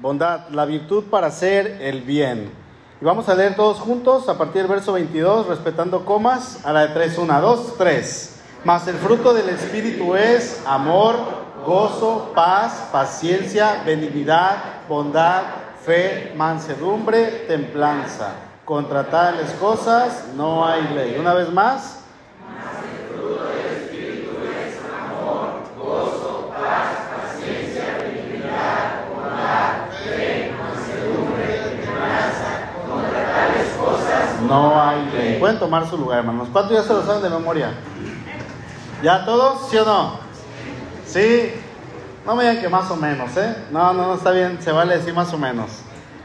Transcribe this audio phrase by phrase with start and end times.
[0.00, 2.52] Bondad, la virtud para hacer el bien.
[3.00, 6.86] Y vamos a leer todos juntos a partir del verso 22, respetando comas, a la
[6.86, 8.40] de 3, 1, 2, 3.
[8.64, 11.16] Mas el fruto del Espíritu es amor,
[11.64, 14.56] gozo, paz, paciencia, benignidad,
[14.88, 15.42] bondad,
[15.84, 18.32] fe, mansedumbre, templanza.
[18.64, 21.16] Contra tales cosas no hay ley.
[21.18, 21.97] Una vez más.
[34.48, 35.38] No hay ley.
[35.38, 36.48] Pueden tomar su lugar, hermanos.
[36.50, 37.74] ¿Cuántos ya se lo saben de memoria?
[39.02, 39.68] ¿Ya todos?
[39.68, 40.20] ¿Sí o no?
[41.06, 41.52] ¿Sí?
[42.24, 43.54] No me digan que más o menos, ¿eh?
[43.70, 45.70] No, no, no, está bien, se vale decir más o menos.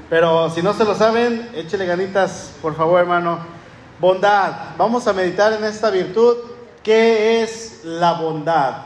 [0.09, 3.39] Pero si no se lo saben, échele ganitas, por favor, hermano.
[3.99, 4.51] Bondad.
[4.77, 6.37] Vamos a meditar en esta virtud.
[6.81, 8.83] ¿Qué es la bondad?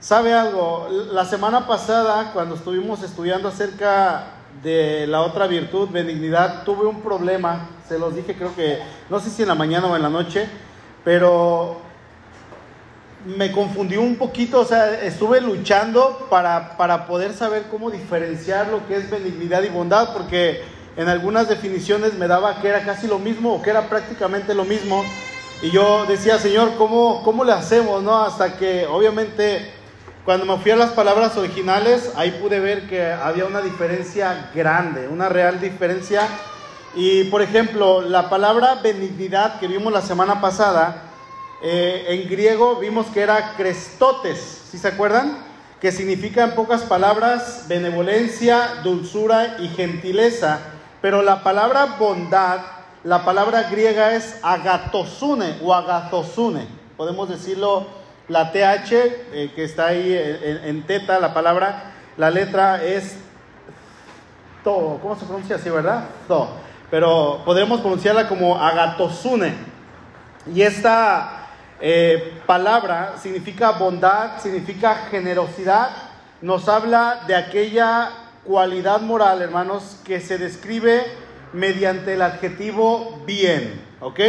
[0.00, 0.88] ¿Sabe algo?
[1.12, 7.68] La semana pasada, cuando estuvimos estudiando acerca de la otra virtud, benignidad, tuve un problema,
[7.88, 10.48] se los dije creo que, no sé si en la mañana o en la noche,
[11.04, 11.80] pero
[13.24, 18.86] me confundió un poquito, o sea, estuve luchando para, para poder saber cómo diferenciar lo
[18.86, 20.62] que es benignidad y bondad, porque
[20.96, 24.64] en algunas definiciones me daba que era casi lo mismo o que era prácticamente lo
[24.64, 25.04] mismo.
[25.62, 28.02] Y yo decía, Señor, ¿cómo, cómo le hacemos?
[28.02, 28.16] ¿no?
[28.16, 29.77] Hasta que obviamente
[30.28, 35.08] cuando me fui a las palabras originales, ahí pude ver que había una diferencia grande,
[35.08, 36.28] una real diferencia.
[36.94, 41.04] Y por ejemplo, la palabra benignidad que vimos la semana pasada,
[41.62, 45.38] eh, en griego vimos que era crestotes, ¿sí se acuerdan?
[45.80, 50.58] Que significa en pocas palabras benevolencia, dulzura y gentileza.
[51.00, 52.60] Pero la palabra bondad,
[53.02, 56.66] la palabra griega es agatosune o agatosune.
[56.98, 57.97] Podemos decirlo
[58.28, 63.16] la TH eh, que está ahí en, teta, la palabra, la letra es
[64.62, 66.04] to, ¿cómo se pronuncia así, verdad?
[66.26, 66.48] To.
[66.90, 69.54] Pero podremos pronunciarla como agatosune.
[70.54, 71.46] Y esta
[71.80, 75.90] eh, palabra significa bondad, significa generosidad,
[76.40, 78.10] nos habla de aquella
[78.44, 81.04] cualidad moral, hermanos, que se describe
[81.52, 84.20] mediante el adjetivo bien, ¿ok?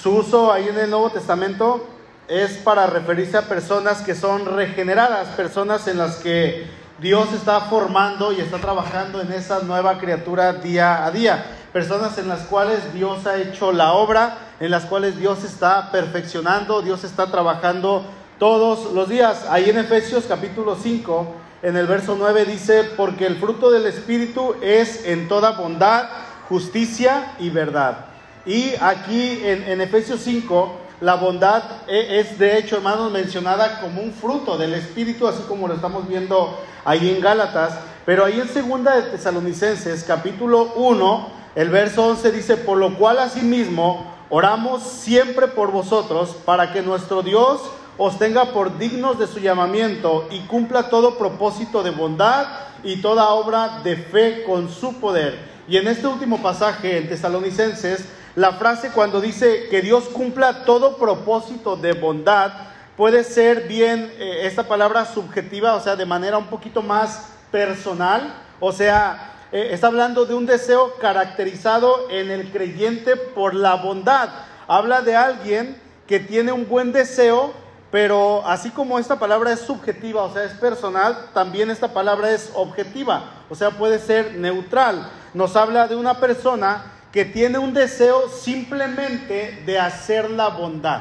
[0.00, 1.86] Su uso ahí en el Nuevo Testamento
[2.28, 6.66] es para referirse a personas que son regeneradas, personas en las que
[6.98, 11.46] Dios está formando y está trabajando en esa nueva criatura día a día.
[11.72, 16.82] Personas en las cuales Dios ha hecho la obra, en las cuales Dios está perfeccionando,
[16.82, 18.04] Dios está trabajando
[18.38, 19.46] todos los días.
[19.48, 21.26] Ahí en Efesios capítulo 5,
[21.62, 26.08] en el verso 9 dice, porque el fruto del Espíritu es en toda bondad,
[26.48, 28.15] justicia y verdad
[28.46, 34.12] y aquí en, Efesios 5, la bondad e, es de hecho, hermanos, mencionada como un
[34.12, 37.76] fruto del Espíritu, así como lo estamos viendo ahí en Gálatas.
[38.04, 43.18] Pero ahí en segunda de Tesalonicenses, capítulo 1, el verso 11 dice, por lo cual
[43.18, 47.60] asimismo oramos siempre por vosotros, para que nuestro Dios
[47.98, 52.46] os tenga por dignos de su llamamiento y cumpla todo propósito de bondad
[52.84, 55.56] y toda obra de fe con su poder.
[55.66, 58.04] Y en este último pasaje en Tesalonicenses,
[58.36, 62.52] la frase cuando dice que Dios cumpla todo propósito de bondad
[62.94, 68.34] puede ser bien eh, esta palabra subjetiva, o sea, de manera un poquito más personal,
[68.60, 74.28] o sea, eh, está hablando de un deseo caracterizado en el creyente por la bondad.
[74.68, 77.54] Habla de alguien que tiene un buen deseo,
[77.90, 82.50] pero así como esta palabra es subjetiva, o sea, es personal, también esta palabra es
[82.54, 85.10] objetiva, o sea, puede ser neutral.
[85.32, 91.00] Nos habla de una persona que tiene un deseo simplemente de hacer la bondad.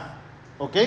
[0.59, 0.77] ¿Ok?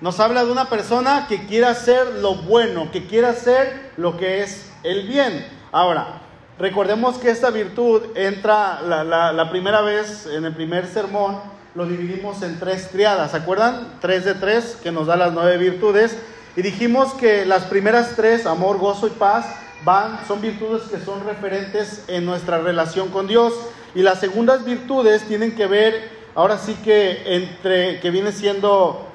[0.00, 4.42] Nos habla de una persona que quiere hacer lo bueno, que quiere hacer lo que
[4.42, 5.46] es el bien.
[5.72, 6.22] Ahora,
[6.58, 11.38] recordemos que esta virtud entra la, primera vez en el primer sermón,
[11.74, 13.98] lo dividimos en tres triadas, ¿se acuerdan?
[14.00, 16.16] Tres de tres, que nos da las nueve virtudes.
[16.56, 19.44] Y dijimos que las primeras tres, amor, gozo y paz,
[19.84, 23.52] van, son virtudes que son referentes en nuestra relación con Dios.
[23.94, 29.06] Y las segundas virtudes tienen que ver, ahora sí que entre, que viene siendo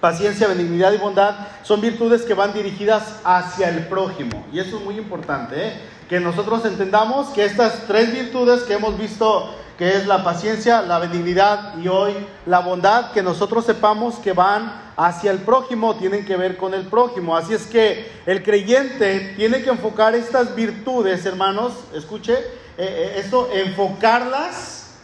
[0.00, 4.46] paciencia, benignidad y bondad, son virtudes que van dirigidas hacia el prójimo.
[4.52, 5.72] Y eso es muy importante, ¿eh?
[6.08, 10.98] que nosotros entendamos que estas tres virtudes que hemos visto, que es la paciencia, la
[10.98, 12.14] benignidad y hoy
[12.46, 16.86] la bondad, que nosotros sepamos que van hacia el prójimo, tienen que ver con el
[16.86, 17.36] prójimo.
[17.36, 22.36] Así es que el creyente tiene que enfocar estas virtudes, hermanos, escuche,
[22.78, 24.94] eh, eh, esto, enfocarlas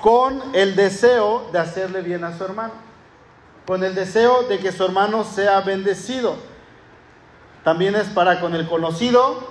[0.00, 2.72] con el deseo de hacerle bien a su hermano,
[3.66, 6.36] con el deseo de que su hermano sea bendecido.
[7.62, 9.48] también es para con el conocido,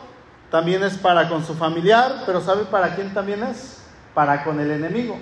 [0.49, 3.77] también es para con su familiar, pero ¿sabe para quién también es?
[4.13, 5.17] Para con el enemigo.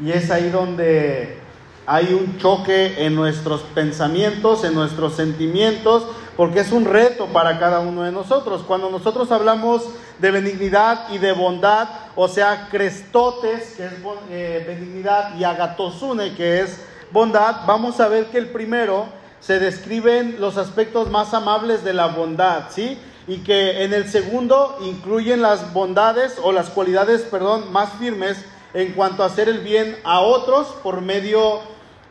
[0.00, 1.43] Y es ahí donde
[1.86, 6.04] hay un choque en nuestros pensamientos, en nuestros sentimientos,
[6.36, 8.62] porque es un reto para cada uno de nosotros.
[8.66, 9.82] Cuando nosotros hablamos
[10.18, 13.92] de benignidad y de bondad, o sea, crestotes, que es
[14.30, 19.06] eh, benignidad, y agatosune, que es bondad, vamos a ver que el primero
[19.40, 22.98] se describen los aspectos más amables de la bondad, ¿sí?
[23.26, 28.38] Y que en el segundo incluyen las bondades o las cualidades, perdón, más firmes
[28.74, 31.60] en cuanto a hacer el bien a otros por medio,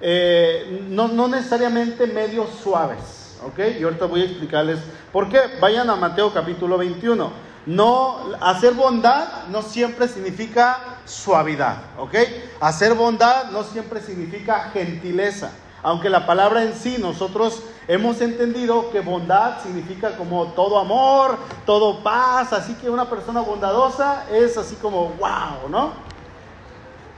[0.05, 3.79] eh, no, no necesariamente medios suaves, ¿ok?
[3.79, 4.79] Y ahorita voy a explicarles
[5.13, 5.39] por qué.
[5.61, 7.31] Vayan a Mateo capítulo 21.
[7.67, 12.15] No, hacer bondad no siempre significa suavidad, ¿ok?
[12.59, 15.51] Hacer bondad no siempre significa gentileza.
[15.81, 22.03] Aunque la palabra en sí nosotros hemos entendido que bondad significa como todo amor, todo
[22.03, 25.93] paz, así que una persona bondadosa es así como wow, ¿no?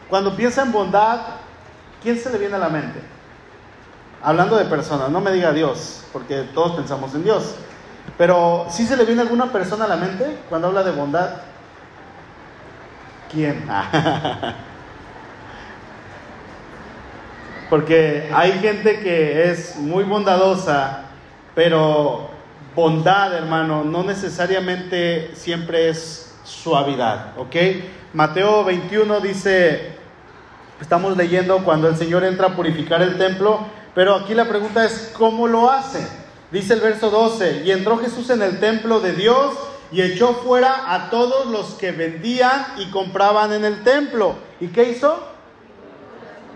[0.08, 1.20] Cuando piensa en bondad,
[2.06, 3.00] ¿quién se le viene a la mente?
[4.22, 7.56] Hablando de personas, no me diga Dios, porque todos pensamos en Dios.
[8.16, 11.42] Pero ¿sí se le viene alguna persona a la mente cuando habla de bondad?
[13.32, 13.68] ¿Quién?
[17.72, 21.06] Porque hay gente que es muy bondadosa,
[21.56, 22.30] pero
[22.76, 27.56] bondad, hermano, no necesariamente siempre es suavidad, ¿ok?
[28.14, 29.96] Mateo 21 dice,
[30.82, 33.60] estamos leyendo cuando el Señor entra a purificar el templo,
[33.94, 36.06] pero aquí la pregunta es, ¿cómo lo hace?
[36.52, 39.54] Dice el verso 12, y entró Jesús en el templo de Dios
[39.92, 44.36] y echó fuera a todos los que vendían y compraban en el templo.
[44.60, 45.36] ¿Y qué hizo?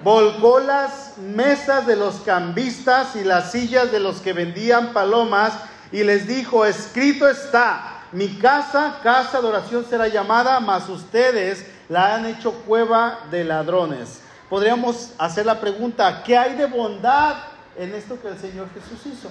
[0.03, 5.53] volcó las mesas de los cambistas y las sillas de los que vendían palomas
[5.91, 12.15] y les dijo, escrito está, mi casa, casa de oración será llamada, mas ustedes la
[12.15, 14.21] han hecho cueva de ladrones.
[14.49, 17.35] Podríamos hacer la pregunta, ¿qué hay de bondad
[17.75, 19.29] en esto que el Señor Jesús hizo?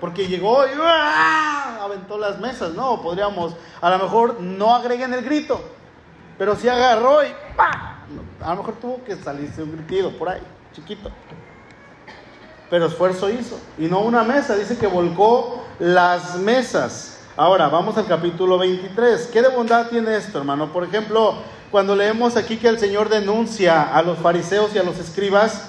[0.00, 1.78] Porque llegó y ¡ah!
[1.82, 3.00] aventó las mesas, ¿no?
[3.00, 5.60] Podríamos, a lo mejor no agreguen el grito,
[6.38, 7.98] pero sí agarró y ¡pa!
[8.40, 10.42] A lo mejor tuvo que salirse un gritido por ahí,
[10.72, 11.10] chiquito.
[12.68, 13.60] Pero esfuerzo hizo.
[13.78, 17.11] Y no una mesa, dice que volcó las mesas.
[17.34, 19.30] Ahora, vamos al capítulo 23.
[19.32, 20.70] ¿Qué de bondad tiene esto, hermano?
[20.70, 21.36] Por ejemplo,
[21.70, 25.68] cuando leemos aquí que el Señor denuncia a los fariseos y a los escribas,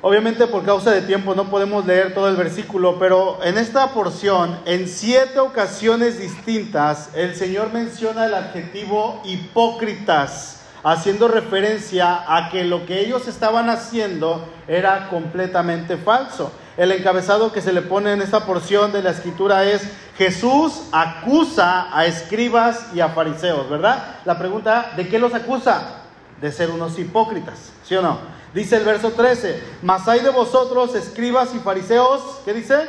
[0.00, 4.56] Obviamente por causa de tiempo no podemos leer todo el versículo, pero en esta porción,
[4.64, 12.86] en siete ocasiones distintas, el Señor menciona el adjetivo hipócritas haciendo referencia a que lo
[12.86, 16.52] que ellos estaban haciendo era completamente falso.
[16.78, 19.82] El encabezado que se le pone en esta porción de la escritura es
[20.16, 24.20] Jesús acusa a escribas y a fariseos, ¿verdad?
[24.24, 26.04] La pregunta, ¿de qué los acusa?
[26.40, 28.20] De ser unos hipócritas, ¿sí o no?
[28.54, 32.88] Dice el verso 13, mas hay de vosotros escribas y fariseos, ¿qué dice?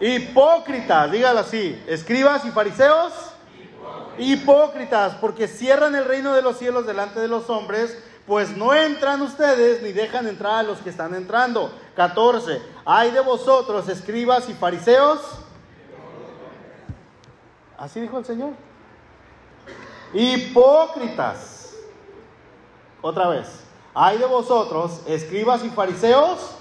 [0.00, 3.12] Hipócritas, dígalo así, escribas y fariseos
[4.16, 7.94] hipócritas, porque cierran el reino de los cielos delante de los hombres,
[8.26, 11.72] pues no entran ustedes ni dejan entrar a los que están entrando.
[11.96, 12.62] 14.
[12.84, 15.20] Hay de vosotros, escribas y fariseos.
[17.78, 18.50] Así dijo el Señor.
[20.14, 21.74] Hipócritas.
[23.00, 23.48] Otra vez.
[23.94, 26.56] Hay de vosotros, escribas y fariseos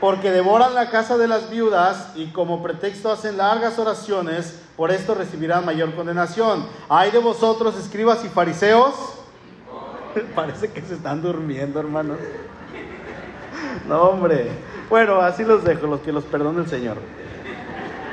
[0.00, 5.14] porque devoran la casa de las viudas y como pretexto hacen largas oraciones, por esto
[5.14, 6.66] recibirán mayor condenación.
[6.88, 8.94] Hay de vosotros, escribas y fariseos.
[10.34, 12.18] Parece que se están durmiendo, hermanos.
[13.88, 14.48] No, hombre.
[14.88, 16.96] Bueno, así los dejo, los que los perdone el Señor.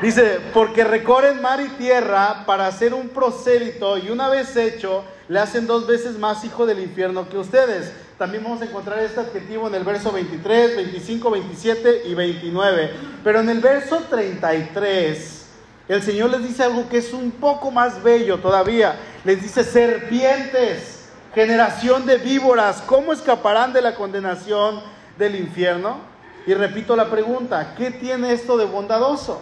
[0.01, 5.39] Dice, porque recorren mar y tierra para hacer un prosélito y una vez hecho, le
[5.39, 7.91] hacen dos veces más hijo del infierno que ustedes.
[8.19, 12.91] También vamos a encontrar este adjetivo en el verso 23, 25, 27 y 29.
[13.24, 15.45] Pero en el verso 33,
[15.88, 18.95] el Señor les dice algo que es un poco más bello todavía.
[19.24, 24.79] Les dice, serpientes, generación de víboras, ¿cómo escaparán de la condenación
[25.17, 25.97] del infierno?
[26.45, 29.41] Y repito la pregunta, ¿qué tiene esto de bondadoso?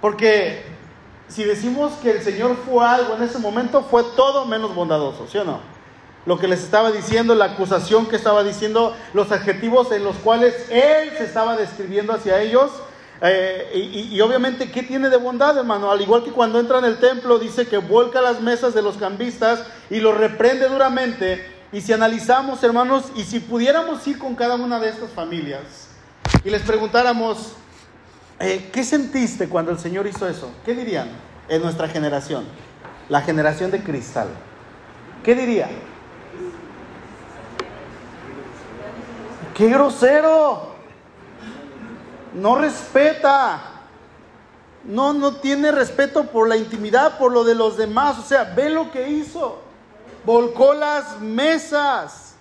[0.00, 0.64] Porque
[1.28, 5.38] si decimos que el Señor fue algo en ese momento, fue todo menos bondadoso, ¿sí
[5.38, 5.74] o no?
[6.26, 10.54] lo que les estaba diciendo, la acusación que estaba diciendo, los adjetivos en los cuales
[10.70, 12.70] él se estaba describiendo hacia ellos.
[13.20, 15.90] Eh, y, obviamente, ¿qué tiene de bondad, hermano?
[15.90, 18.96] Al igual que cuando entra en el templo, dice que vuelca las mesas de los
[18.96, 21.53] cambistas y los reprende duramente.
[21.74, 25.88] Y si analizamos, hermanos, y si pudiéramos ir con cada una de estas familias
[26.44, 27.52] y les preguntáramos,
[28.40, 30.50] Eh, ¿Qué sentiste cuando el Señor hizo eso?
[30.64, 31.08] ¿Qué dirían
[31.48, 32.44] en nuestra generación?
[33.08, 34.28] La generación de cristal.
[35.22, 35.68] ¿Qué diría?
[39.54, 40.74] ¡Qué grosero!
[42.34, 43.62] No respeta.
[44.84, 48.18] No, no tiene respeto por la intimidad, por lo de los demás.
[48.18, 49.63] O sea, ve lo que hizo.
[50.24, 52.34] Volcó las mesas.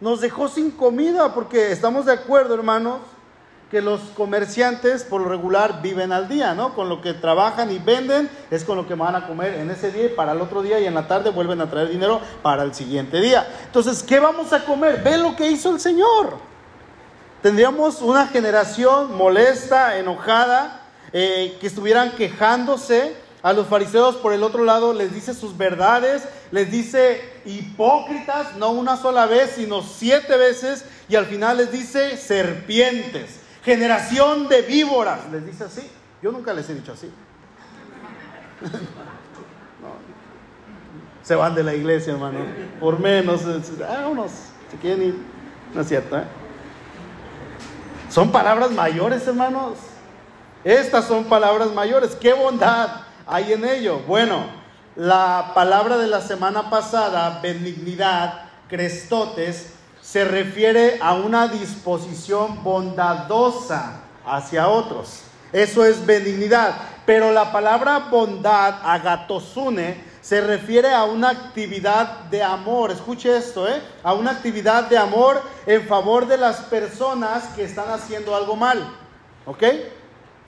[0.00, 3.00] Nos dejó sin comida porque estamos de acuerdo, hermanos,
[3.70, 6.74] que los comerciantes por lo regular viven al día, ¿no?
[6.74, 9.92] Con lo que trabajan y venden es con lo que van a comer en ese
[9.92, 12.64] día y para el otro día y en la tarde vuelven a traer dinero para
[12.64, 13.46] el siguiente día.
[13.66, 15.02] Entonces, ¿qué vamos a comer?
[15.04, 16.38] Ve lo que hizo el Señor.
[17.42, 23.16] Tendríamos una generación molesta, enojada, eh, que estuvieran quejándose.
[23.42, 28.70] A los fariseos por el otro lado les dice sus verdades, les dice hipócritas, no
[28.70, 35.20] una sola vez, sino siete veces, y al final les dice serpientes generación de víboras.
[35.30, 35.90] Les dice así.
[36.22, 37.10] Yo nunca les he dicho así.
[41.22, 42.40] Se van de la iglesia, hermano.
[42.78, 43.42] Por menos.
[43.78, 44.30] Vámonos.
[44.70, 45.16] Si quieren ir.
[45.74, 46.24] No es cierto, ¿eh?
[48.08, 49.78] Son palabras mayores, hermanos.
[50.64, 52.16] Estas son palabras mayores.
[52.16, 54.00] ¿Qué bondad hay en ello?
[54.06, 54.44] Bueno,
[54.96, 64.68] la palabra de la semana pasada, benignidad, crestotes, se refiere a una disposición bondadosa hacia
[64.68, 65.22] otros.
[65.52, 66.74] Eso es benignidad.
[67.06, 72.90] Pero la palabra bondad, agatosune, se refiere a una actividad de amor.
[72.90, 73.80] Escuche esto, ¿eh?
[74.02, 78.92] A una actividad de amor en favor de las personas que están haciendo algo mal.
[79.46, 79.62] ¿Ok?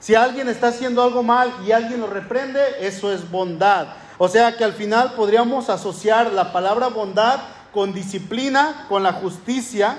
[0.03, 3.87] Si alguien está haciendo algo mal y alguien lo reprende, eso es bondad.
[4.17, 7.39] O sea que al final podríamos asociar la palabra bondad
[7.71, 9.95] con disciplina, con la justicia,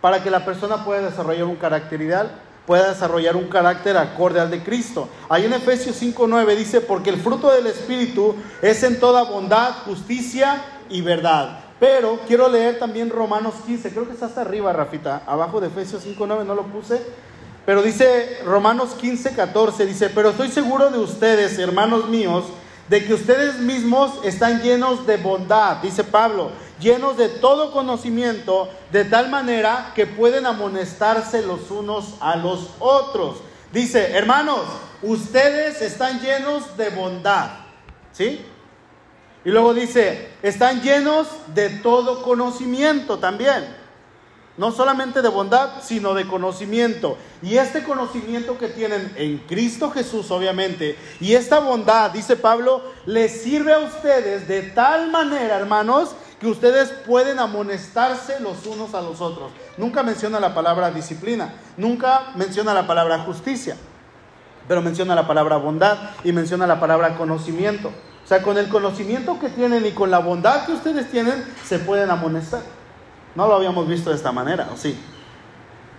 [0.00, 2.30] para que la persona pueda desarrollar un carácter ideal,
[2.66, 5.06] pueda desarrollar un carácter acorde al de Cristo.
[5.28, 10.62] Ahí en Efesios 5.9 dice, porque el fruto del Espíritu es en toda bondad, justicia
[10.88, 11.60] y verdad.
[11.78, 16.06] Pero quiero leer también Romanos 15, creo que está hasta arriba, Rafita, abajo de Efesios
[16.06, 17.25] 5.9, no lo puse.
[17.66, 22.44] Pero dice Romanos 15.14, dice, pero estoy seguro de ustedes, hermanos míos,
[22.88, 29.04] de que ustedes mismos están llenos de bondad, dice Pablo, llenos de todo conocimiento, de
[29.04, 33.38] tal manera que pueden amonestarse los unos a los otros.
[33.72, 34.60] Dice, hermanos,
[35.02, 37.50] ustedes están llenos de bondad,
[38.12, 38.46] ¿sí?
[39.44, 43.85] Y luego dice, están llenos de todo conocimiento también.
[44.58, 47.18] No solamente de bondad, sino de conocimiento.
[47.42, 53.42] Y este conocimiento que tienen en Cristo Jesús, obviamente, y esta bondad, dice Pablo, les
[53.42, 59.20] sirve a ustedes de tal manera, hermanos, que ustedes pueden amonestarse los unos a los
[59.20, 59.50] otros.
[59.76, 63.76] Nunca menciona la palabra disciplina, nunca menciona la palabra justicia,
[64.68, 67.88] pero menciona la palabra bondad y menciona la palabra conocimiento.
[68.24, 71.78] O sea, con el conocimiento que tienen y con la bondad que ustedes tienen, se
[71.78, 72.62] pueden amonestar.
[73.36, 74.98] No lo habíamos visto de esta manera, ¿o sí?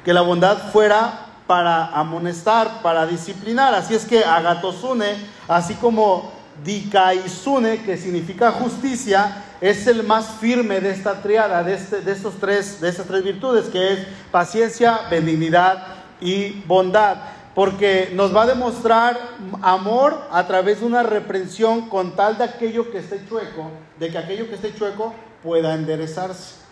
[0.04, 3.76] Que la bondad fuera para amonestar, para disciplinar.
[3.76, 5.16] Así es que agatosune,
[5.48, 6.32] así como
[6.64, 12.36] dikaizune, que significa justicia, es el más firme de esta triada, de, este, de, estos
[12.40, 15.84] tres, de estas tres virtudes, que es paciencia, benignidad
[16.20, 17.18] y bondad.
[17.54, 19.20] Porque nos va a demostrar
[19.62, 24.18] amor a través de una reprensión con tal de aquello que esté chueco, de que
[24.18, 25.14] aquello que esté chueco
[25.44, 26.67] pueda enderezarse.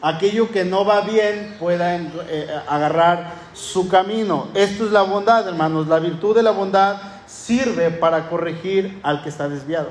[0.00, 4.48] Aquello que no va bien pueda eh, agarrar su camino.
[4.54, 5.88] Esto es la bondad, hermanos.
[5.88, 9.88] La virtud de la bondad sirve para corregir al que está desviado.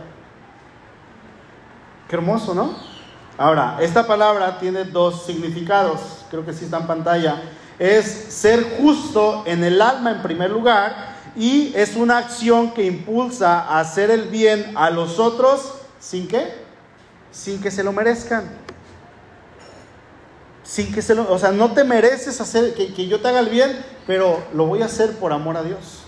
[2.07, 2.75] Qué hermoso, ¿no?
[3.37, 7.41] Ahora, esta palabra tiene dos significados, creo que sí está en pantalla.
[7.77, 13.59] Es ser justo en el alma en primer lugar y es una acción que impulsa
[13.59, 16.51] a hacer el bien a los otros sin qué?
[17.31, 18.66] Sin que se lo merezcan.
[20.67, 23.39] Sin que se lo, o sea, no te mereces hacer que, que yo te haga
[23.39, 25.99] el bien, pero lo voy a hacer por amor a Dios.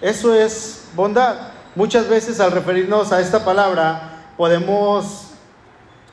[0.00, 1.52] Eso es bondad.
[1.74, 5.32] Muchas veces al referirnos a esta palabra podemos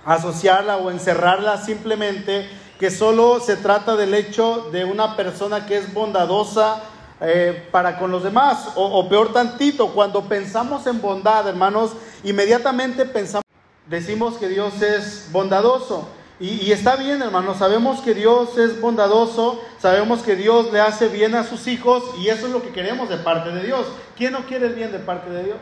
[0.04, 5.94] asociarla o encerrarla simplemente que solo se trata del hecho de una persona que es
[5.94, 6.82] bondadosa
[7.22, 11.92] eh, para con los demás, o, o peor tantito, cuando pensamos en bondad, hermanos,
[12.26, 13.46] inmediatamente pensamos,
[13.88, 16.10] decimos que Dios es bondadoso.
[16.40, 21.08] Y, y, está bien, hermanos, sabemos que Dios es bondadoso, sabemos que Dios le hace
[21.08, 23.86] bien a sus hijos y eso es lo que queremos de parte de Dios.
[24.18, 25.58] ¿Quién no quiere el bien de parte de Dios?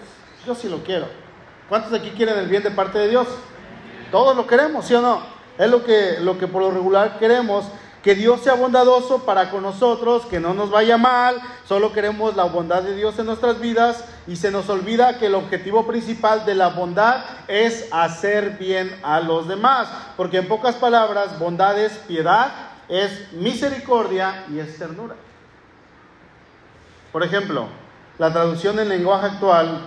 [0.48, 1.06] Yo sí lo quiero.
[1.70, 3.28] ¿Cuántos de aquí quieren el bien de parte de Dios?
[4.12, 5.22] Todos lo queremos, ¿sí o no?
[5.60, 7.66] Es lo que, lo que por lo regular queremos,
[8.02, 12.46] que Dios sea bondadoso para con nosotros, que no nos vaya mal, solo queremos la
[12.46, 16.56] bondad de Dios en nuestras vidas y se nos olvida que el objetivo principal de
[16.56, 22.52] la bondad es hacer bien a los demás, porque en pocas palabras, bondad es piedad,
[22.88, 25.16] es misericordia y es ternura.
[27.12, 27.68] Por ejemplo,
[28.18, 29.82] la traducción en lenguaje actual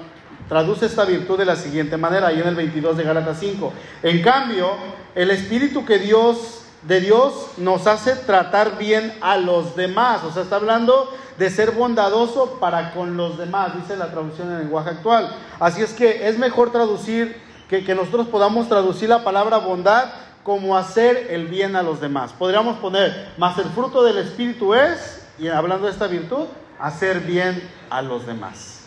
[0.48, 3.72] traduce esta virtud de la siguiente manera, ahí en el 22 de Gálatas 5.
[4.02, 4.70] En cambio,
[5.14, 10.22] el espíritu que Dios de Dios nos hace tratar bien a los demás.
[10.24, 14.60] O sea, está hablando de ser bondadoso para con los demás, dice la traducción en
[14.60, 15.34] lenguaje actual.
[15.58, 20.06] Así es que es mejor traducir, que, que nosotros podamos traducir la palabra bondad
[20.44, 22.32] como hacer el bien a los demás.
[22.32, 26.46] Podríamos poner, más el fruto del Espíritu es, y hablando de esta virtud,
[26.78, 28.84] hacer bien a los demás.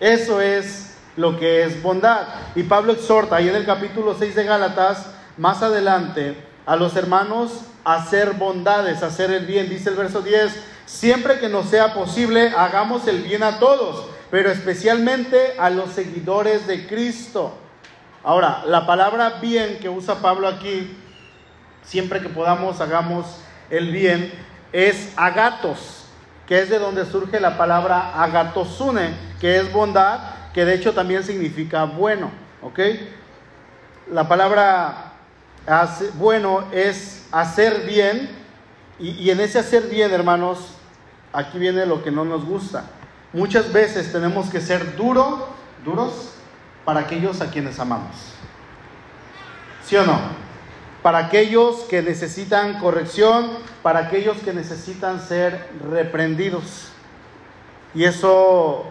[0.00, 2.28] Eso es lo que es bondad.
[2.54, 7.62] Y Pablo exhorta ahí en el capítulo 6 de Gálatas, más adelante, a los hermanos
[7.82, 9.70] hacer bondades, hacer el bien.
[9.70, 14.50] Dice el verso 10, siempre que nos sea posible, hagamos el bien a todos, pero
[14.50, 17.54] especialmente a los seguidores de Cristo.
[18.22, 20.94] Ahora, la palabra bien que usa Pablo aquí,
[21.84, 23.24] siempre que podamos, hagamos
[23.70, 24.30] el bien,
[24.70, 26.04] es agatos,
[26.46, 30.20] que es de donde surge la palabra agatosune, que es bondad,
[30.52, 32.78] que de hecho también significa bueno, ¿ok?
[34.12, 35.07] La palabra
[36.14, 38.30] bueno es hacer bien,
[38.98, 40.70] y, en ese hacer bien, hermanos,
[41.32, 42.84] aquí viene lo que no nos gusta.
[43.32, 45.46] Muchas veces tenemos que ser duro,
[45.84, 46.32] duros
[46.84, 48.16] para aquellos a quienes amamos.
[49.84, 50.18] ¿Sí o no?
[51.02, 53.50] Para aquellos que necesitan corrección,
[53.82, 56.88] para aquellos que necesitan ser reprendidos.
[57.94, 58.86] Y eso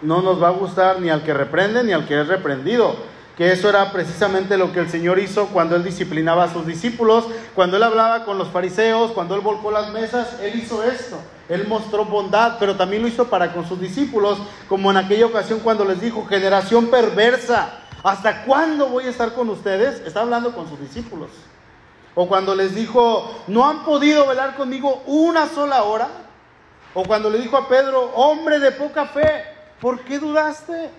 [0.00, 3.50] no nos va a gustar ni al que reprende ni al que es reprendido que
[3.50, 7.24] eso era precisamente lo que el Señor hizo cuando Él disciplinaba a sus discípulos,
[7.54, 11.18] cuando Él hablaba con los fariseos, cuando Él volcó las mesas, Él hizo esto.
[11.48, 15.60] Él mostró bondad, pero también lo hizo para con sus discípulos, como en aquella ocasión
[15.60, 20.00] cuando les dijo, generación perversa, ¿hasta cuándo voy a estar con ustedes?
[20.06, 21.30] Está hablando con sus discípulos.
[22.14, 26.08] O cuando les dijo, no han podido velar conmigo una sola hora.
[26.94, 29.44] O cuando le dijo a Pedro, hombre de poca fe,
[29.80, 30.90] ¿por qué dudaste?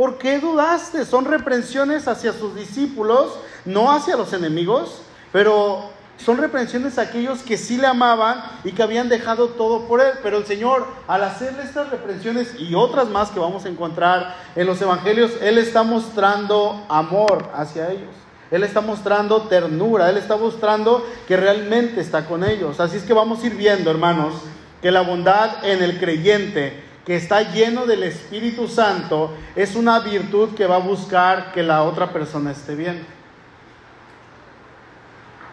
[0.00, 1.04] ¿Por qué dudaste?
[1.04, 3.34] Son reprensiones hacia sus discípulos,
[3.66, 8.82] no hacia los enemigos, pero son reprensiones a aquellos que sí le amaban y que
[8.82, 10.12] habían dejado todo por él.
[10.22, 14.66] Pero el Señor, al hacerle estas reprensiones y otras más que vamos a encontrar en
[14.66, 18.14] los evangelios, Él está mostrando amor hacia ellos.
[18.50, 22.80] Él está mostrando ternura, Él está mostrando que realmente está con ellos.
[22.80, 24.32] Así es que vamos a ir viendo, hermanos,
[24.80, 30.50] que la bondad en el creyente que está lleno del Espíritu Santo, es una virtud
[30.54, 33.04] que va a buscar que la otra persona esté bien.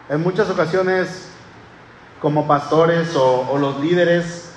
[0.08, 1.30] En muchas ocasiones,
[2.22, 4.52] como pastores o, los líderes,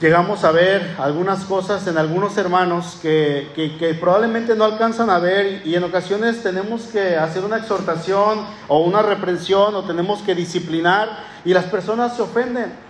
[0.00, 5.64] llegamos a ver algunas cosas en algunos hermanos que, que, probablemente no alcanzan a ver
[5.64, 11.08] y en ocasiones tenemos que hacer una exhortación o una reprensión o tenemos que disciplinar
[11.44, 12.83] y las personas se ofenden.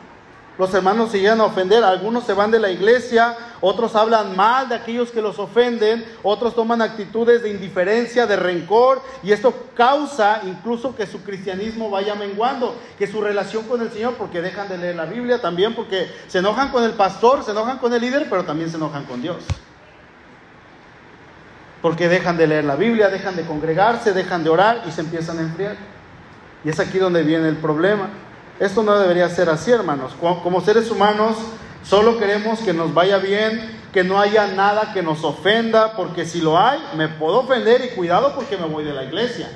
[0.57, 4.69] Los hermanos se llegan a ofender, algunos se van de la iglesia, otros hablan mal
[4.69, 10.43] de aquellos que los ofenden, otros toman actitudes de indiferencia, de rencor, y esto causa
[10.45, 14.79] incluso que su cristianismo vaya menguando, que su relación con el Señor, porque dejan de
[14.79, 18.29] leer la Biblia también, porque se enojan con el pastor, se enojan con el líder,
[18.31, 19.39] pero también se enojan con Dios.
[21.83, 25.39] Porque dejan de leer la Biblia, dejan de congregarse, dejan de orar y se empiezan
[25.39, 25.77] a enfriar.
[26.65, 28.09] Y es aquí donde viene el problema.
[28.61, 30.13] Esto no debería ser así, hermanos.
[30.21, 31.37] Como seres humanos,
[31.83, 36.41] solo queremos que nos vaya bien, que no haya nada que nos ofenda, porque si
[36.41, 39.49] lo hay, me puedo ofender y cuidado porque me voy de la iglesia.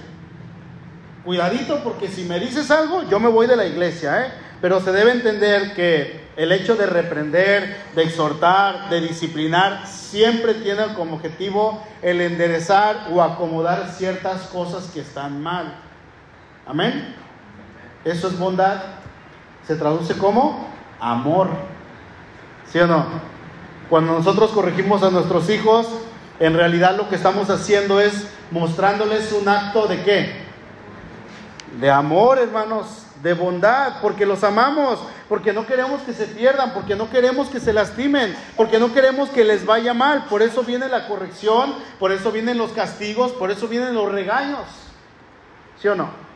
[1.24, 4.32] Cuidadito porque si me dices algo, yo me voy de la iglesia, ¿eh?
[4.60, 10.94] Pero se debe entender que el hecho de reprender, de exhortar, de disciplinar, siempre tiene
[10.94, 15.74] como objetivo el enderezar o acomodar ciertas cosas que están mal.
[16.66, 17.14] Amén.
[18.04, 18.82] Eso es bondad.
[19.66, 20.68] Se traduce como
[21.00, 21.48] amor.
[22.70, 23.06] ¿Sí o no?
[23.88, 25.88] Cuando nosotros corregimos a nuestros hijos,
[26.40, 30.48] en realidad lo que estamos haciendo es mostrándoles un acto de qué?
[31.80, 36.96] De amor, hermanos, de bondad, porque los amamos, porque no queremos que se pierdan, porque
[36.96, 40.26] no queremos que se lastimen, porque no queremos que les vaya mal.
[40.26, 44.66] Por eso viene la corrección, por eso vienen los castigos, por eso vienen los regaños.
[45.80, 46.27] ¿Sí o no?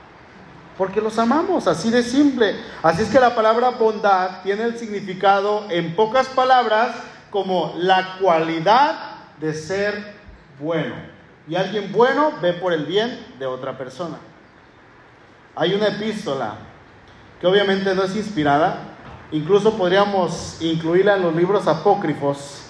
[0.82, 2.56] Porque los amamos, así de simple.
[2.82, 6.96] Así es que la palabra bondad tiene el significado, en pocas palabras,
[7.30, 8.96] como la cualidad
[9.38, 10.16] de ser
[10.58, 10.96] bueno.
[11.46, 14.16] Y alguien bueno ve por el bien de otra persona.
[15.54, 16.56] hay una epístola
[17.40, 18.78] que obviamente no es inspirada,
[19.30, 22.64] incluso podríamos incluirla en los libros apócrifos,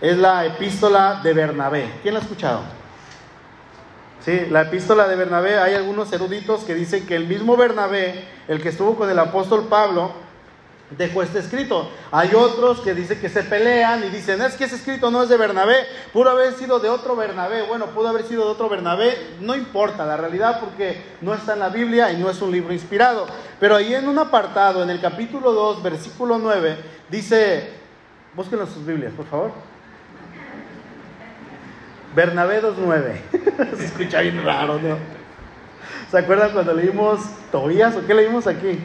[0.00, 1.98] es la epístola de Bernabé.
[2.00, 2.75] ¿Quién la ha escuchado?
[4.26, 8.60] Sí, la epístola de Bernabé, hay algunos eruditos que dicen que el mismo Bernabé, el
[8.60, 10.10] que estuvo con el apóstol Pablo,
[10.98, 11.88] dejó este escrito.
[12.10, 15.28] Hay otros que dicen que se pelean y dicen, es que ese escrito no es
[15.28, 15.76] de Bernabé,
[16.12, 17.62] pudo haber sido de otro Bernabé.
[17.68, 21.60] Bueno, pudo haber sido de otro Bernabé, no importa la realidad porque no está en
[21.60, 23.28] la Biblia y no es un libro inspirado.
[23.60, 27.70] Pero ahí en un apartado, en el capítulo 2, versículo 9, dice,
[28.34, 29.75] búsquenlo en sus Biblias, por favor.
[32.16, 33.76] Bernabé 2.9.
[33.76, 34.96] Se escucha bien raro, ¿no?
[36.10, 37.20] ¿Se acuerdan cuando leímos
[37.52, 38.78] Tobías o qué leímos aquí?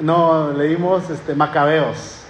[0.00, 2.22] No, leímos este, Macabeos.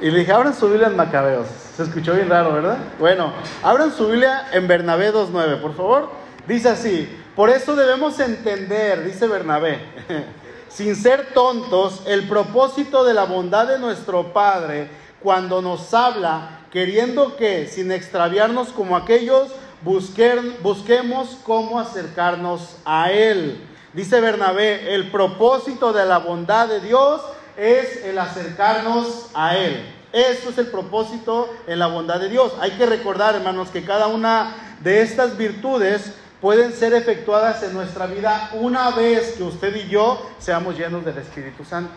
[0.00, 1.48] Y le dije, abran su Biblia en Macabeos.
[1.76, 2.78] Se escuchó bien raro, ¿verdad?
[2.98, 6.08] Bueno, abran su Biblia en Bernabé 2.9, por favor.
[6.48, 9.80] Dice así, por eso debemos entender, dice Bernabé,
[10.70, 14.88] sin ser tontos, el propósito de la bondad de nuestro Padre
[15.22, 19.48] cuando nos habla, queriendo que, sin extraviarnos como aquellos,
[19.82, 23.60] busquemos cómo acercarnos a Él.
[23.92, 27.22] Dice Bernabé, el propósito de la bondad de Dios
[27.56, 29.84] es el acercarnos a Él.
[30.12, 32.52] Eso es el propósito en la bondad de Dios.
[32.60, 38.06] Hay que recordar, hermanos, que cada una de estas virtudes pueden ser efectuadas en nuestra
[38.06, 41.92] vida una vez que usted y yo seamos llenos del Espíritu Santo.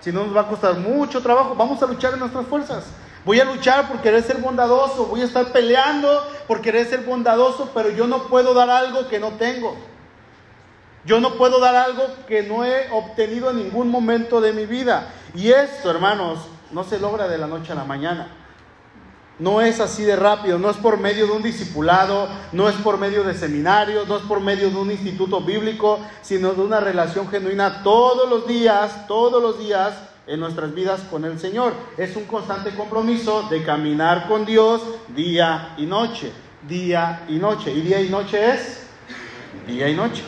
[0.00, 2.86] Si no nos va a costar mucho trabajo, vamos a luchar en nuestras fuerzas.
[3.24, 6.08] Voy a luchar por querer ser bondadoso, voy a estar peleando
[6.48, 9.76] por querer ser bondadoso, pero yo no puedo dar algo que no tengo.
[11.04, 15.12] Yo no puedo dar algo que no he obtenido en ningún momento de mi vida.
[15.34, 16.40] Y esto, hermanos,
[16.72, 18.28] no se logra de la noche a la mañana.
[19.38, 22.98] No es así de rápido, no es por medio de un discipulado, no es por
[22.98, 27.28] medio de seminarios, no es por medio de un instituto bíblico, sino de una relación
[27.28, 29.94] genuina todos los días, todos los días
[30.26, 31.72] en nuestras vidas con el Señor.
[31.96, 36.32] Es un constante compromiso de caminar con Dios día y noche,
[36.68, 37.72] día y noche.
[37.72, 38.86] ¿Y día y noche es?
[39.66, 40.22] Día y noche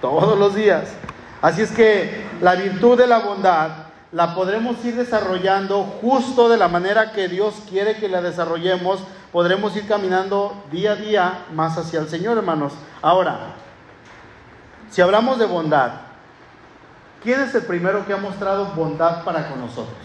[0.00, 0.94] todos los días.
[1.42, 3.70] Así es que la virtud de la bondad
[4.10, 9.00] la podremos ir desarrollando justo de la manera que Dios quiere que la desarrollemos.
[9.32, 12.72] Podremos ir caminando día a día más hacia el Señor, hermanos.
[13.02, 13.54] Ahora,
[14.90, 16.07] si hablamos de bondad,
[17.22, 19.96] ¿quién es el primero que ha mostrado bondad para con nosotros?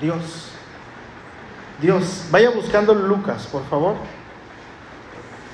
[0.00, 0.50] Dios.
[1.80, 2.26] Dios.
[2.30, 3.96] Vaya buscando Lucas, por favor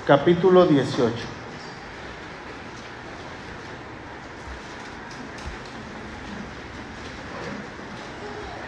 [0.06, 1.12] capítulo 18.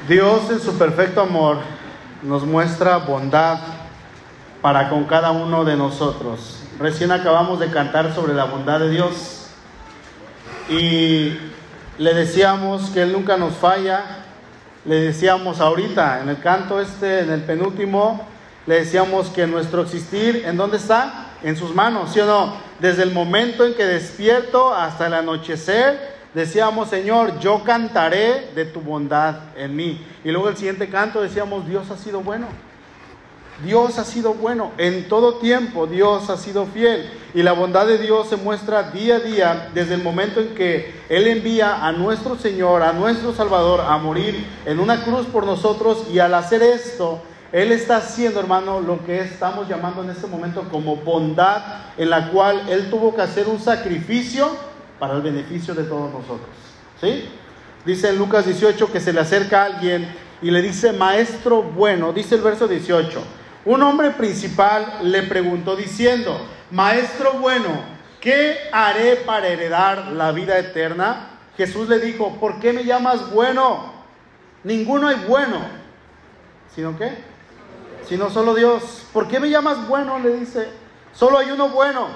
[0.08, 1.58] Dios en su perfecto amor
[2.22, 3.58] nos muestra bondad
[4.60, 6.62] para con cada uno de nosotros.
[6.78, 9.33] Recién acabamos de cantar sobre la bondad de Dios
[10.68, 11.36] y
[11.98, 14.02] le decíamos que Él nunca nos falla.
[14.84, 18.26] Le decíamos ahorita en el canto este, en el penúltimo,
[18.66, 21.28] le decíamos que nuestro existir, ¿en dónde está?
[21.42, 22.54] En sus manos, ¿sí o no?
[22.80, 28.80] Desde el momento en que despierto hasta el anochecer, decíamos, Señor, yo cantaré de tu
[28.80, 30.04] bondad en mí.
[30.22, 32.46] Y luego el siguiente canto decíamos, Dios ha sido bueno.
[33.62, 34.72] Dios ha sido bueno.
[34.78, 37.10] En todo tiempo Dios ha sido fiel.
[37.34, 40.94] Y la bondad de Dios se muestra día a día desde el momento en que
[41.08, 46.06] Él envía a nuestro Señor, a nuestro Salvador, a morir en una cruz por nosotros.
[46.12, 47.20] Y al hacer esto,
[47.54, 51.62] él está haciendo, hermano, lo que estamos llamando en este momento como bondad,
[51.96, 54.50] en la cual Él tuvo que hacer un sacrificio
[54.98, 56.48] para el beneficio de todos nosotros.
[57.00, 57.28] ¿Sí?
[57.86, 60.12] Dice en Lucas 18 que se le acerca a alguien
[60.42, 63.22] y le dice, maestro bueno, dice el verso 18.
[63.64, 66.38] Un hombre principal le preguntó diciendo,
[66.70, 67.68] maestro bueno,
[68.20, 71.30] ¿qué haré para heredar la vida eterna?
[71.56, 73.92] Jesús le dijo, ¿por qué me llamas bueno?
[74.64, 75.60] Ninguno hay bueno,
[76.74, 77.34] sino que
[78.06, 79.06] sino solo Dios.
[79.12, 80.18] ¿Por qué me llamas bueno?
[80.18, 80.68] Le dice.
[81.12, 82.08] Solo hay uno bueno.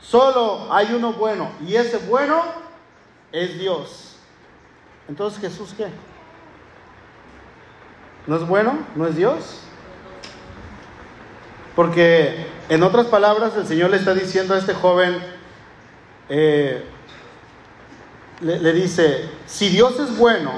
[0.00, 1.50] Solo hay uno bueno.
[1.66, 2.42] Y ese bueno
[3.30, 4.16] es Dios.
[5.08, 5.86] Entonces Jesús qué?
[8.26, 8.78] ¿No es bueno?
[8.94, 9.61] ¿No es Dios?
[11.74, 15.16] Porque en otras palabras el Señor le está diciendo a este joven,
[16.28, 16.84] eh,
[18.40, 20.52] le, le dice, si Dios es bueno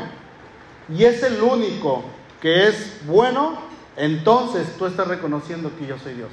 [0.88, 2.05] y es el único
[2.40, 3.59] que es bueno,
[3.96, 6.31] entonces tú estás reconociendo que yo soy Dios.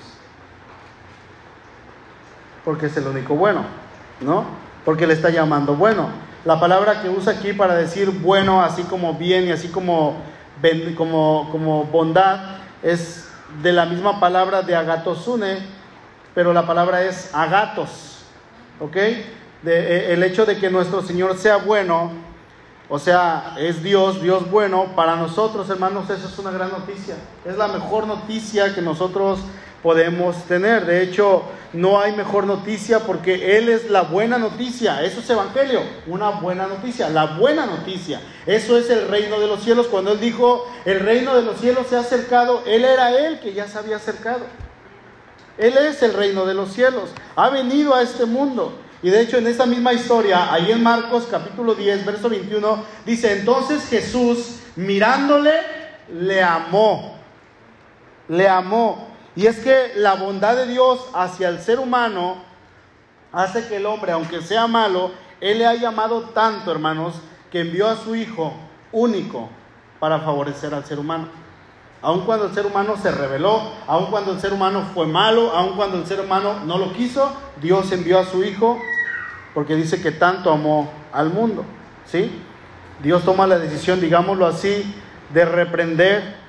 [2.66, 3.64] Porque es el único bueno,
[4.20, 4.46] ¿no?
[4.84, 6.10] Porque le está llamando bueno.
[6.44, 10.18] La palabra que usa aquí para decir bueno, así como bien y así como,
[10.98, 13.31] como, como bondad, es
[13.62, 15.60] de la misma palabra de agatosune,
[16.34, 18.24] pero la palabra es agatos,
[18.80, 18.96] ¿ok?
[19.64, 22.12] De, el hecho de que nuestro Señor sea bueno,
[22.90, 27.16] o sea, es Dios, Dios bueno, para nosotros, hermanos, eso es una gran noticia.
[27.46, 29.40] Es la mejor noticia que nosotros
[29.82, 30.86] podemos tener.
[30.86, 35.04] De hecho, no hay mejor noticia porque Él es la buena noticia.
[35.04, 38.22] Eso es Evangelio, una buena noticia, la buena noticia.
[38.46, 39.88] Eso es el reino de los cielos.
[39.88, 43.54] Cuando Él dijo, el reino de los cielos se ha acercado, Él era Él que
[43.54, 44.46] ya se había acercado.
[45.58, 47.10] Él es el reino de los cielos.
[47.36, 48.74] Ha venido a este mundo.
[49.04, 53.40] Y de hecho en esta misma historia, ahí en Marcos capítulo 10, verso 21, dice,
[53.40, 55.54] entonces Jesús mirándole,
[56.14, 57.16] le amó.
[58.28, 59.11] Le amó.
[59.36, 62.38] Y es que la bondad de Dios hacia el ser humano
[63.32, 67.16] hace que el hombre, aunque sea malo, Él le ha llamado tanto, hermanos,
[67.50, 68.54] que envió a su Hijo
[68.92, 69.50] único
[70.00, 71.28] para favorecer al ser humano.
[72.02, 75.76] Aun cuando el ser humano se rebeló, aun cuando el ser humano fue malo, aun
[75.76, 78.80] cuando el ser humano no lo quiso, Dios envió a su Hijo
[79.54, 81.64] porque dice que tanto amó al mundo.
[82.06, 82.42] ¿Sí?
[83.04, 84.96] Dios toma la decisión, digámoslo así,
[85.34, 86.41] de reprender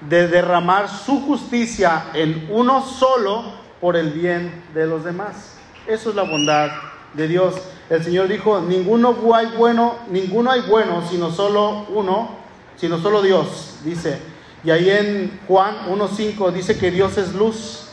[0.00, 3.44] de derramar su justicia en uno solo
[3.80, 5.56] por el bien de los demás.
[5.86, 6.70] Eso es la bondad
[7.14, 7.54] de Dios.
[7.88, 12.30] El Señor dijo, ninguno hay bueno, ninguno hay bueno, sino solo uno,
[12.76, 14.20] sino solo Dios, dice.
[14.64, 17.85] Y ahí en Juan 1.5 dice que Dios es luz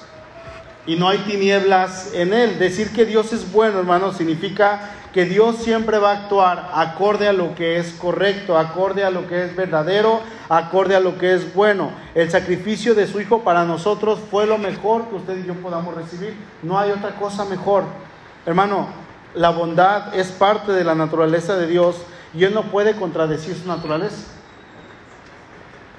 [0.86, 2.60] y no hay tinieblas en él.
[2.60, 7.34] Decir que Dios es bueno, hermano, significa que Dios siempre va a actuar acorde a
[7.34, 11.54] lo que es correcto, acorde a lo que es verdadero, acorde a lo que es
[11.54, 11.92] bueno.
[12.16, 15.94] El sacrificio de su Hijo para nosotros fue lo mejor que usted y yo podamos
[15.94, 16.36] recibir.
[16.64, 17.84] No hay otra cosa mejor.
[18.46, 18.88] Hermano,
[19.36, 21.98] la bondad es parte de la naturaleza de Dios
[22.34, 24.18] y Él no puede contradecir su naturaleza.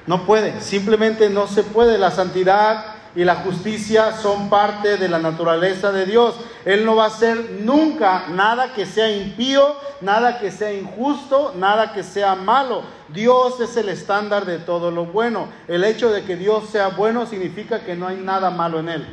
[0.06, 1.98] No puede, simplemente no se puede.
[1.98, 6.34] La santidad y la justicia son parte de la naturaleza de Dios.
[6.64, 11.92] Él no va a hacer nunca nada que sea impío, nada que sea injusto, nada
[11.92, 12.82] que sea malo.
[13.08, 15.48] Dios es el estándar de todo lo bueno.
[15.68, 19.06] El hecho de que Dios sea bueno significa que no hay nada malo en Él.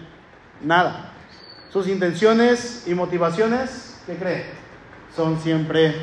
[0.61, 1.11] Nada.
[1.71, 4.45] Sus intenciones y motivaciones, ¿qué cree?
[5.15, 5.95] Son siempre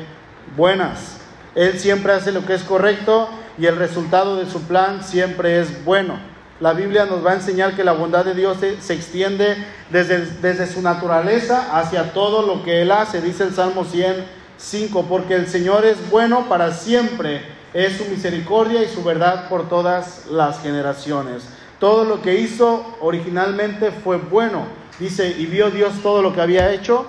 [0.55, 1.17] buenas.
[1.53, 5.83] Él siempre hace lo que es correcto y el resultado de su plan siempre es
[5.83, 6.28] bueno.
[6.59, 9.55] La Biblia nos va a enseñar que la bondad de Dios se, extiende
[9.89, 15.35] desde, desde, su naturaleza hacia todo lo que Él hace, dice el Salmo 105, porque
[15.35, 17.43] el Señor es bueno para siempre,
[17.73, 21.47] es su misericordia y su verdad por todas las generaciones.
[21.79, 24.65] Todo lo que hizo originalmente fue bueno,
[24.99, 27.05] dice, y vio Dios todo lo que había hecho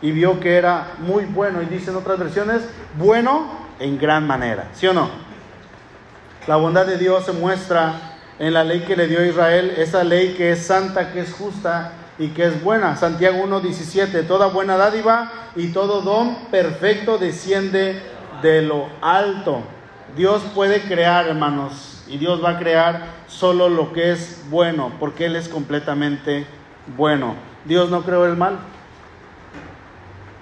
[0.00, 2.62] y vio que era muy bueno, y dice en otras versiones,
[2.96, 5.10] bueno en gran manera, ¿sí o no?
[6.46, 8.05] La bondad de Dios se muestra
[8.38, 11.92] en la ley que le dio Israel, esa ley que es santa, que es justa
[12.18, 12.96] y que es buena.
[12.96, 18.00] Santiago 1.17, toda buena dádiva y todo don perfecto desciende
[18.42, 19.62] de lo alto.
[20.16, 25.26] Dios puede crear, hermanos, y Dios va a crear solo lo que es bueno, porque
[25.26, 26.46] Él es completamente
[26.96, 27.34] bueno.
[27.64, 28.58] Dios no creó el mal.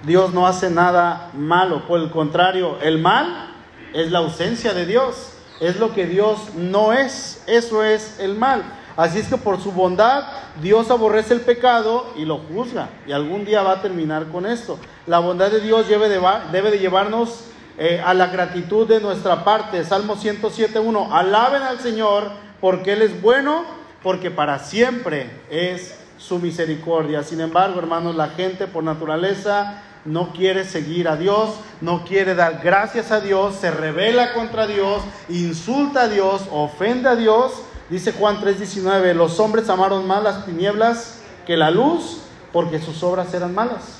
[0.05, 3.53] Dios no hace nada malo, por el contrario, el mal
[3.93, 7.43] es la ausencia de Dios es lo que Dios no es.
[7.47, 8.63] Eso es el mal.
[8.97, 10.23] Así es que por su bondad
[10.61, 12.89] Dios aborrece el pecado y lo juzga.
[13.05, 14.79] Y algún día va a terminar con esto.
[15.05, 17.45] La bondad de Dios debe de, llevarnos
[17.77, 19.83] eh, a la gratitud de nuestra parte.
[19.83, 21.09] Salmo 107.1.
[21.11, 23.65] Alaben al Señor porque Él es bueno,
[24.01, 27.21] porque para siempre es su misericordia.
[27.23, 32.61] Sin embargo, hermanos, la gente por naturaleza no quiere seguir a Dios, no quiere dar
[32.63, 37.51] gracias a Dios, se revela contra Dios, insulta a Dios, ofende a Dios.
[37.89, 42.21] Dice Juan 3:19, los hombres amaron más las tinieblas que la luz
[42.53, 43.99] porque sus obras eran malas.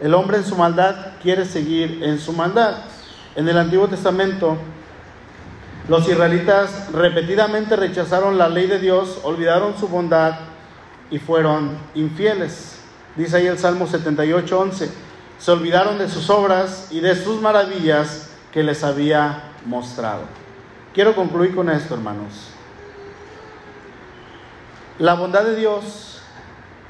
[0.00, 2.78] El hombre en su maldad quiere seguir en su maldad.
[3.36, 4.56] En el Antiguo Testamento,
[5.88, 10.34] los israelitas repetidamente rechazaron la ley de Dios, olvidaron su bondad
[11.10, 12.83] y fueron infieles.
[13.16, 14.90] Dice ahí el Salmo 78, 11.
[15.38, 20.22] Se olvidaron de sus obras y de sus maravillas que les había mostrado.
[20.92, 22.50] Quiero concluir con esto, hermanos.
[24.98, 26.20] La bondad de Dios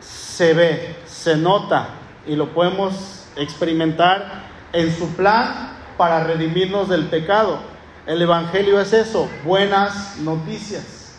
[0.01, 1.89] se ve, se nota
[2.27, 7.61] y lo podemos experimentar en su plan para redimirnos del pecado.
[8.07, 11.15] El Evangelio es eso, buenas noticias.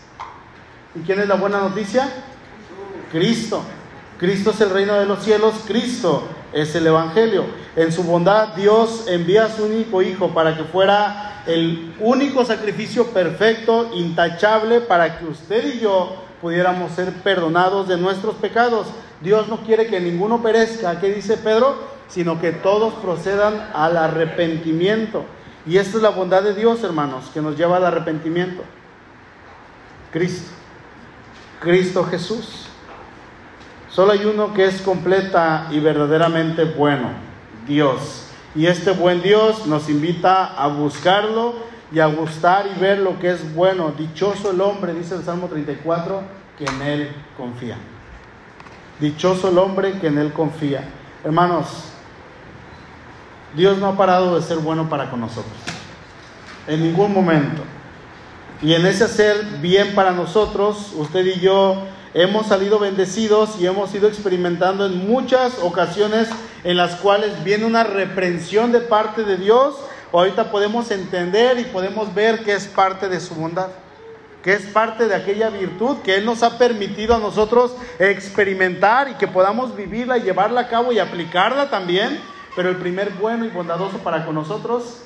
[0.94, 2.08] ¿Y quién es la buena noticia?
[3.12, 3.64] Cristo.
[4.18, 6.24] Cristo es el reino de los cielos, Cristo
[6.54, 7.44] es el Evangelio.
[7.76, 13.08] En su bondad Dios envía a su único Hijo para que fuera el único sacrificio
[13.08, 18.88] perfecto, intachable, para que usted y yo pudiéramos ser perdonados de nuestros pecados.
[19.22, 21.76] Dios no quiere que ninguno perezca, ¿qué dice Pedro?
[22.08, 25.26] Sino que todos procedan al arrepentimiento.
[25.66, 28.64] Y esta es la bondad de Dios, hermanos, que nos lleva al arrepentimiento.
[30.12, 30.52] Cristo.
[31.60, 32.65] Cristo Jesús.
[33.96, 37.12] Solo hay uno que es completa y verdaderamente bueno,
[37.66, 38.26] Dios.
[38.54, 41.54] Y este buen Dios nos invita a buscarlo
[41.94, 43.94] y a gustar y ver lo que es bueno.
[43.98, 46.24] Dichoso el hombre, dice el Salmo 34,
[46.58, 47.78] que en él confía.
[49.00, 50.84] Dichoso el hombre que en él confía.
[51.24, 51.86] Hermanos,
[53.56, 55.56] Dios no ha parado de ser bueno para con nosotros.
[56.68, 57.62] En ningún momento.
[58.62, 63.94] Y en ese hacer bien para nosotros, usted y yo hemos salido bendecidos y hemos
[63.94, 66.28] ido experimentando en muchas ocasiones
[66.64, 69.76] en las cuales viene una reprensión de parte de Dios.
[70.12, 73.68] Ahorita podemos entender y podemos ver que es parte de su bondad,
[74.42, 79.14] que es parte de aquella virtud que Él nos ha permitido a nosotros experimentar y
[79.16, 82.20] que podamos vivirla y llevarla a cabo y aplicarla también
[82.56, 85.02] pero el primer bueno y bondadoso para con nosotros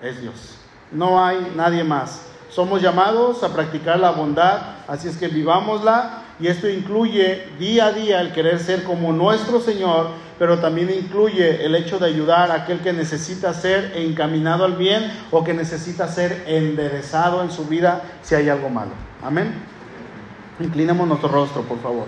[0.00, 0.56] es Dios.
[0.90, 2.22] No hay nadie más.
[2.48, 7.92] Somos llamados a practicar la bondad, así es que vivámosla y esto incluye día a
[7.92, 12.54] día el querer ser como nuestro Señor, pero también incluye el hecho de ayudar a
[12.54, 18.02] aquel que necesita ser encaminado al bien o que necesita ser enderezado en su vida
[18.22, 18.90] si hay algo malo.
[19.22, 19.54] Amén.
[20.58, 22.06] Inclinemos nuestro rostro, por favor.